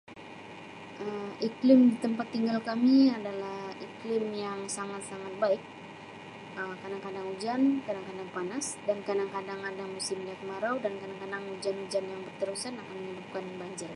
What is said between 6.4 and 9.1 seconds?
Um kadang-kadang ujan, kadang-kadang panas dan